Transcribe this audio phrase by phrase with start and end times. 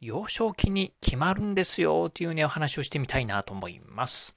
[0.00, 4.34] 幼少期に決まるんですよというね、お話をしてみたいなと思います。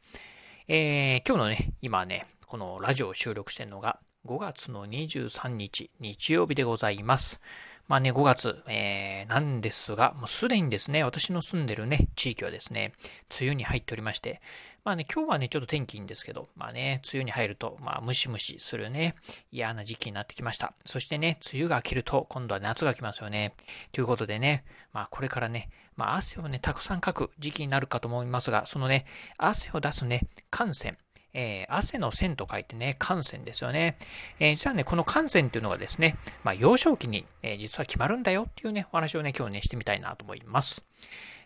[0.67, 7.39] えー、今日のね、今ね、このラジオを収録してるのが5月の23日、日曜日でございます。
[7.87, 12.91] まあね、5月、えー、なんですが、もうすでにですね、私の住んでるね、地域はですね、
[13.39, 14.41] 梅雨に入っておりまして、
[14.83, 19.15] まあね、今日はね、ちょっと天気いいんですけど、まあね、梅雨に入ると、まあ、ムシムシするね、
[19.49, 20.73] 嫌な時期になってきました。
[20.85, 23.53] そしてね、梅雨が明けると、今度は夏が来ますよね。
[23.93, 29.05] ということでね、まあ、これからね、まあ、汗をね、たくさんかく時期になるかと思いますが、そのね、
[29.37, 30.97] 汗を出すね、汗腺、
[31.33, 33.97] えー、汗の線と書いてね、汗腺ですよね。
[34.39, 40.83] えー、実はね、この汗腺っていうのがですね、まあ、幼少期に、えー、実は決まるんだよっていうね、お話をね、今日ね、してみたいなと思います。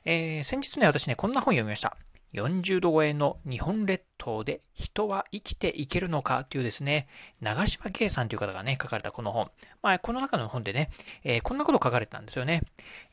[0.05, 1.95] えー、先日ね、私ね、こんな本読みました。
[2.37, 7.07] 40度超えの日本列島で人は生きていけるのかというですね、
[7.41, 9.49] 長島圭さんという方がね、書かれたこの本。
[9.81, 10.91] まあ、この中の本でね、
[11.23, 12.61] えー、こんなこと書かれてたんですよね。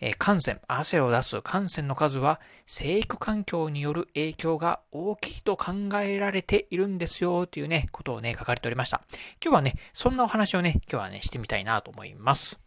[0.00, 9.02] えー、感染、汗を出す感染の数は、生育環境による影響が大きいと考えられているんですよ、というね、ことをね、書かれておりました。
[9.42, 12.58] 今日はね、そんなお話をね、今日はね、してみたいなと思います。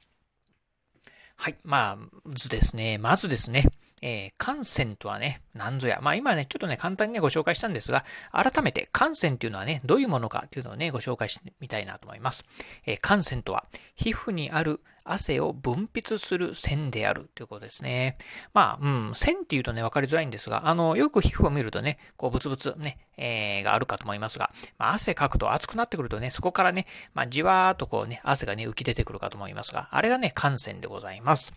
[1.40, 1.56] はい。
[1.64, 3.64] まあ、まずですね、まずですね、
[4.02, 6.00] えー、感染とはね、何ぞや。
[6.02, 12.46] まあ今ね、ちょっとね、簡単にね、ご紹介したんですが、改めて感染っていうのはね、どういうものかっていうのをね、ご紹介してみたいなと思います。
[12.86, 18.18] えー、感染とは、皮膚にある汗を分泌する線であるということですね。
[18.54, 31.52] まあ、うん、線っていうとね、わかりづらいんですが、あの、よく皮膚を見るとね、こう、ブツブツね、えー、があるかと思いますが、まあ、汗かくと熱くなってくるとね、そこからね、まあ、じわーっとこうね、汗がね、浮き出てくるかと思いますが、あれがね、感染でございます。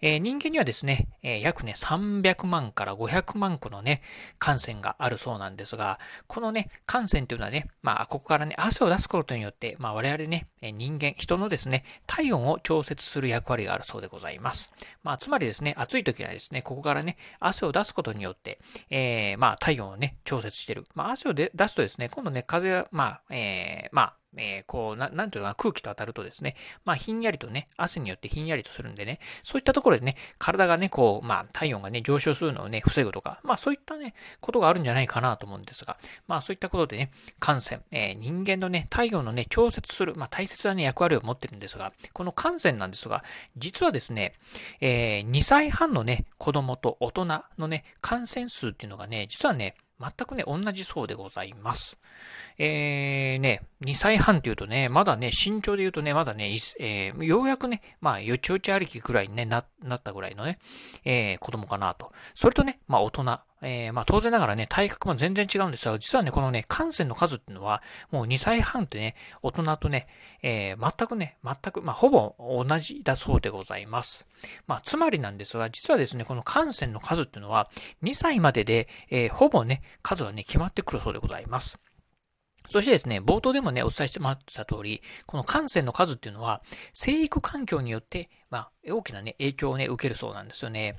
[0.00, 4.02] えー、人間にはですね、えー、約ね、300万から500万個のね、
[4.38, 14.72] 感染があるそうなんですが、このね、感染というのはね、まあ、ここからね、汗を出すことによって、まあ、我々ね、人間、人のですね、体温を調接する役割があるそうでございます。
[15.02, 18.60] まあ、つまりですね、暑い時はですね、ここからね、汗を出すことによって、
[18.90, 20.84] えー、まあ、体温をね、調節してる。
[20.94, 43.24] まあ、汗を出すとですね、今度ね、風が、まあ、えー、まあ、えー、こう、ななんていうのかな、空気と当たるとですね、まあ、ひんやりとね、汗によってひんやりとするんでね、そういったところでね、体がね、こう、まあ、体温がね、上昇するのをね、防ぐとか、まあ、そういったね、ことがあるんじゃないかなと思うんですが、まあ、そういったことでね、感染、えー、人間のね、体温のね、調節する、まあ、大切なね、役割を持ってるんですが、この感染なんですが、
[43.56, 44.34] 実はですね、
[44.80, 47.26] えー、2歳半のね、子供と大人
[47.58, 51.96] のね、感染数っていうのがね、実はね、全くね、同じそうでございます。
[52.58, 60.58] えー、ね、2歳半っていうとね、まだね、身長で言うとね、まだね、えー、ようやくね、まあ、よちよち歩きくらいに、ね、な、なったぐらいのね、
[61.04, 62.12] えー、子供かなと。
[62.34, 63.40] それとね、まあ、大人。
[63.62, 70.08] えー、まあ当然ながらね、体格も全然違うんですが、実はね、このね、感染の数っていうのは、もう2歳半ってね、大人とね、
[70.42, 74.26] えー、全くね、全く、まあほぼ同じだそうでございます。
[74.66, 77.70] まあつまりなんですが、実はですね、この感染の数っていうのは、
[78.02, 81.78] 2歳までで、えー、ほぼね、数がね、決まってくるそうでございます。
[82.68, 86.62] そしてですね、冒頭でもね、お伝えしてもらった通り、この感染の数っていうのは、
[86.92, 90.96] 生育環境によって、まあ、大きなね、影響をね、受けるそうなんですよね。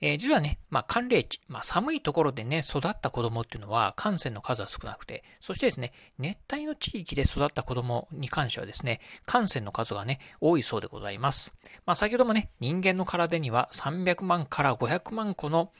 [0.00, 11.52] えー、実はね、まあ、寒冷地、まあ、寒いところでね、育った子供っていうのは、感染の数は少なくて、そしてですね、熱帯の地域で育った子供に関してはですね、感染の数がね、多いそうでございます。
[11.84, 15.70] まあ、先ほどもね、人間の体には300万から500万個の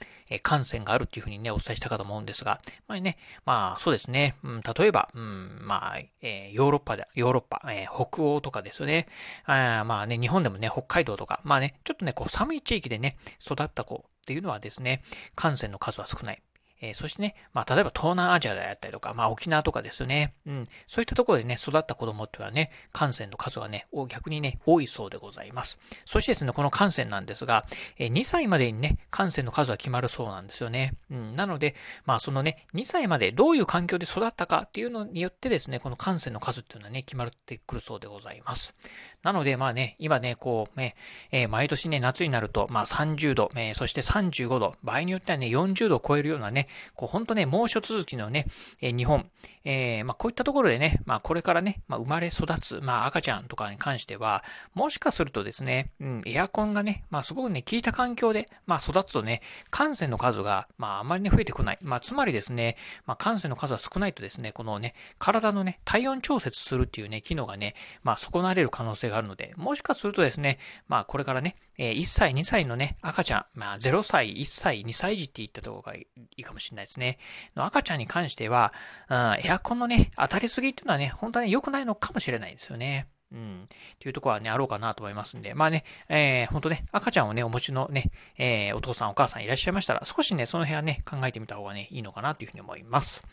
[0.43, 9.09] 感染があるっていうふうにね、お伝えしたかと思うんですが、まあね、まあ、そうですね、うん、例えば、うん、まあ、えー、ヨーロッパで、ヨーロッパ、えー、北欧とかですね、
[9.45, 15.03] あまあね、日本でもね、北海道とか、まあね、ちょっとね、こう寒い地域でね、育った子っていうのはですね、
[15.35, 16.43] 感染の数は少ない。
[16.81, 25.79] えー、そしてね、まあ、例えば東南アジアであったりとか、まあ、沖縄とかですね、うん、そういったところでね、育った子供っていうのはね、感染の数がね、逆にね、多いそうでございます。
[26.05, 27.67] そしてですね、この感染なんですが、
[27.99, 30.95] えー、2歳までにね、感染の数は決まるそうなんですよね。
[31.11, 31.75] うん、なので、
[32.05, 38.75] まあ、そのね、2歳までどういう環境で育ったかっていうのによってですね、この感染の数っていうのはね、決まってくるそうでございます。
[39.23, 40.95] なので、まあね、今ね、こうね、
[41.33, 48.47] えー、毎年ね、夏になると、まあ30度、えー、そして35度、場合によってはね、40度を超えるようなね、こう本当ね、猛暑続きのね、
[48.81, 49.29] え、日本、
[49.65, 61.79] えー、まあこういったところでね、まあこれからね、まあ生まれ育つ、まあ赤ちゃんとかに関しては、もしかするとですね、うん、エアコンがね、まあすごくね、効いた環境で、まあ育つとね、感染の数が、まああまりね、増えてこない。
[61.83, 62.77] まあつまりですね、
[63.07, 70.59] まあ感染の数が少ないとですね、このね、体のね、体温調節するっていうね、機能がね、まあ損なわれる可能性があるので、もしかするとですね、
[70.89, 77.19] まあこれからね、え1歳、2歳のね、赤ちゃん、まあ0歳、1歳、2歳児って言ったところがいいかもしれないですね。
[77.55, 78.73] 赤ちゃんに関しては、
[79.09, 83.09] うん、エアコンのね、当たりすぎっていうのはね、本当はね、良くないのかもしれないですよね。
[83.33, 83.65] うん。
[83.65, 83.67] っ
[83.99, 85.55] ていうところはね、あろうかなと思いますんで。
[85.55, 93.25] まあね、えー、ほんとね、赤ちゃんをね、お持ちのね、えー、お父さんお母さんいらっしゃいましたら、少しね、その辺はね、考えてみた方がね、いいのかなというふうに思います。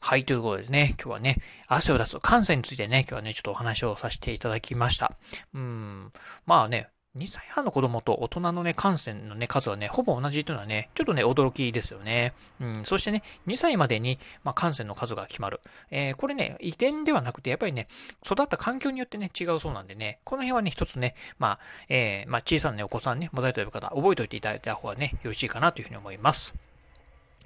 [0.00, 1.36] はい、ということでね、今日はね、
[1.68, 5.16] 汗を出す感染についてね、今日はね、ちょっとお話をさせていただきました。
[5.54, 6.12] うん、
[6.46, 12.34] まあね、2歳半の子供と大人のね、感染のね、数はね、ほぼ同じというのはね、ちょっとね、驚きですよね。
[12.60, 15.60] うん、そしてね、2歳までに、まあ、感染の数が決まる。
[15.90, 17.88] えー、これね、遺伝ではなくて、やっぱりね、
[18.24, 21.58] 育った環境によってね、違うそうなんでね、この辺はね、一つね、まあ、
[21.88, 26.65] えー、まあ、小さなね、お子さんね、持たれてい方、覚えておいていただいた方がね、よろしいかなというふうに思います。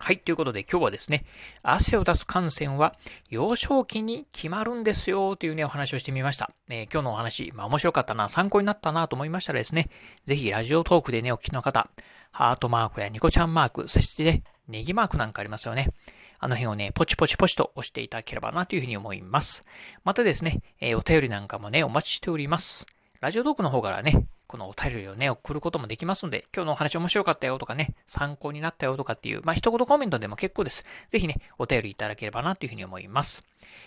[0.02, 0.18] はい。
[0.18, 1.26] ということで今日はですね、
[1.62, 2.96] 汗を出す感染は
[3.28, 6.50] 幼少期に決まるんですよというね、お話をしてみました。
[6.70, 9.90] えー、今日のお話、まあ面白かったな、参考になったなと思いましたらですね、
[10.24, 11.90] ぜひラジオトークでね、お聞きの方、
[12.32, 15.90] ハートマークやニコちゃんマーク、そしてね、ネギマークなんかありますよね。
[16.38, 19.62] あの辺をね、ポチポチポチと押していただければなというふうに思います。
[20.02, 22.86] またですね、えー、お便りなんかもね、お待ちしております。
[23.20, 30.84] ラジオトークの方からね、このお便りをね、送ることもできますので、今日のお話面白かったよとかね、参考になったよとかっていう、まあ、一言コメントでも結構です。
[31.10, 33.46] ぜひね、お便りいただければなというふうに思います。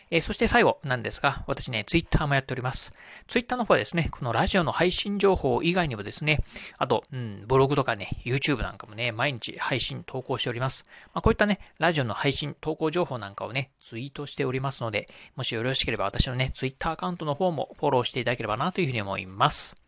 [0.09, 2.93] えー、そして最後なんですが、私ね、ツイッターもやっております。
[3.27, 6.39] ツイッターの方はですね、このラジオの配信情報以外にもですね、
[6.77, 10.85] あと、うん、ブログとかね、YouTube なんかもね、毎日配信投稿しております。
[11.13, 19.82] まあ、こういったね、ラジオの配信投稿情報なんかをね、ツイートしておりますので、もしよろしければ私のね、ツイッターアカウントの方もフォローしていただければなというふうに思います。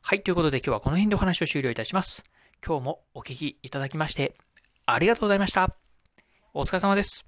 [0.00, 2.22] はい、ということで今日はこの辺でお話を終了いたします。
[2.66, 4.34] 今日もお聞きいただきまして、
[4.86, 5.76] ありがとうございました。
[6.54, 7.27] お疲れ様です。